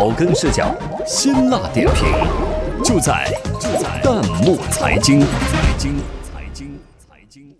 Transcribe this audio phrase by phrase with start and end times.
[0.00, 0.74] 草根视角，
[1.06, 2.06] 辛辣点评，
[2.82, 3.30] 就在
[3.60, 5.20] 就在弹幕财经。
[5.20, 5.26] 财
[5.76, 7.54] 经财经财经，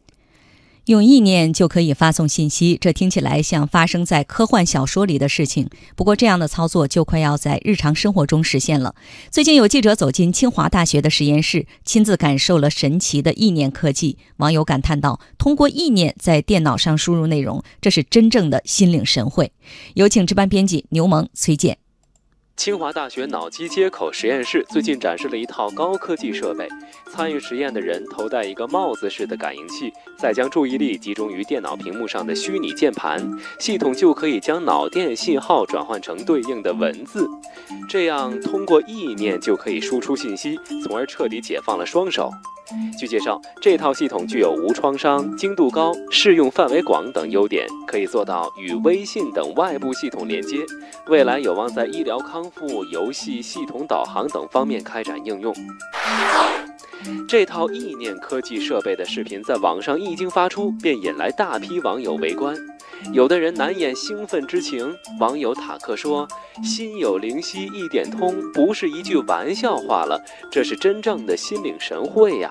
[0.87, 5.69] 用意念就可以发送信息，这听起来像发生在科幻小说里的事情。
[5.95, 8.95] 不过，这样的操作就快要在日常生活中实现了。
[9.31, 14.17] 最近有记者走进清华大学的实验室，亲自感受了神奇的意念科技。
[14.39, 19.53] 网友感叹道：“通过意念在电脑上输入内容，这是真正的心领神会。”
[19.93, 21.77] 有请值班编辑牛萌、崔健。
[22.61, 26.69] 清华大学脑机接口实验室最近展示了一套高科技设备。
[27.11, 33.19] 参与实验的人头戴一个帽子式的感应器，再将注意力集中于电脑屏幕上的虚拟键盘，
[33.59, 37.27] 系统就可以将脑电信号转换成对应的文字。
[37.89, 42.31] 这样，通过意念就可以输出信息，从而彻底解放了双手。
[42.97, 50.59] 据介绍，这套系统具有无创伤、精度高、适用范围广等优点，可以做到与微信等外部系统连接。
[51.09, 55.55] 未来有望在医疗康复、游戏、系统导航等方面开展应用。
[57.27, 62.55] 这套意念科技设备的视频在网上一经发出，便引来大批网友围观。
[63.15, 64.95] 有的人难掩兴奋之情。
[65.19, 66.29] 网友塔克说
[66.63, 72.51] ：“心有灵犀一点通，不是一句玩笑话了，这是真正的心领神会呀。”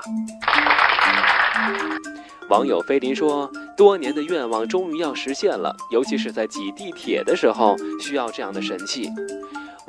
[2.49, 9.07] 网友菲林说：“多年的愿望终于要实现了，尤其是在挤地铁的时候，需要这样的神器。”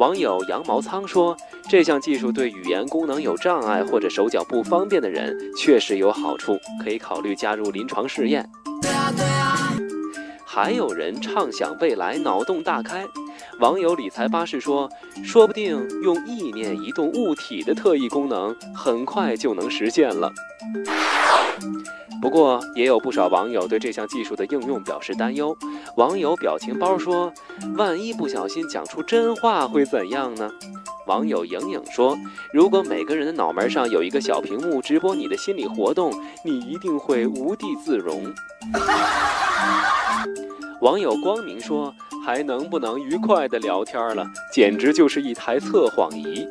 [0.00, 1.36] 网友羊毛仓说
[1.68, 8.48] ：“这项技术对语言功能有障碍或者手脚不方便的人确实有好处，可以考虑加入临床试验。”
[10.42, 13.06] 还有人畅想未来脑洞大开，
[13.58, 14.88] 网友理财巴士说
[15.22, 20.32] ：“说不定用意念移动物体的特异功能，很快就能实现了。”
[22.20, 25.56] 不过，也有不少网友对这项技术的应用表示担忧。
[25.96, 27.32] 网友表情包说
[27.76, 30.50] ：“万一不小心讲出真话会怎样呢？”
[31.06, 32.16] 网友莹莹说
[32.52, 36.12] ：“如果每个人的脑门上有一个小屏幕直播你的心理活动，
[36.44, 38.22] 你一定会无地自容。”
[40.80, 41.94] 网友光明说
[42.24, 44.24] ：“还能不能愉快的聊天了？
[44.52, 46.46] 简直就是一台测谎仪。”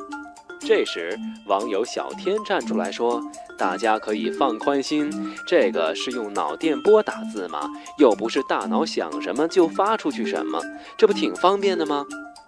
[0.70, 3.20] 这时，网友小天站出来说
[3.58, 5.10] ：“大家可以放宽心，
[5.44, 7.68] 这个是用脑电波打字吗？
[7.98, 10.62] 又不是大脑想什么就发出去什么，
[10.96, 12.06] 这不挺方便的吗？”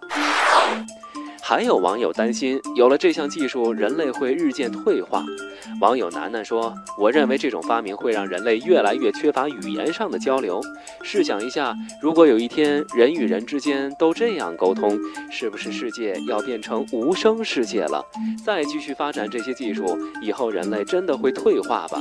[1.45, 5.25] 还有网友担心，有了这项技术，人类会日渐退化。
[5.81, 10.61] 网友楠楠说：“我认为这种发明会让人类越来越缺乏语言上的交流。
[11.01, 14.97] 试想一下，如果有一天人与人之间都这样沟通，
[15.29, 18.01] 是不是世界要变成无声世界了？
[18.45, 21.99] 再继续发展这些技术，以后人类真的会退化吧？”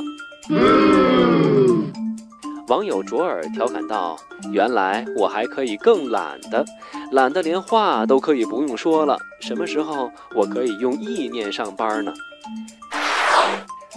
[2.72, 4.16] 网友卓尔调侃道
[4.50, 6.64] ：“原来我还可以更懒的，
[7.10, 9.18] 懒得连话都可以不用说了。
[9.42, 12.14] 什么时候我可以用意念上班呢？”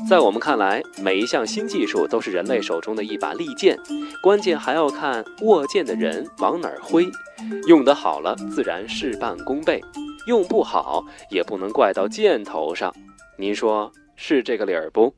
[0.09, 3.79] 在我们看来，每一项新技术都是人类手中的一把利剑，
[4.21, 7.09] 关键还要看握剑的人往哪儿挥。
[7.69, 9.79] 用得好了，自然事半功倍；
[10.27, 12.93] 用不好，也不能怪到箭头上。
[13.37, 15.15] 您说是这个理儿不？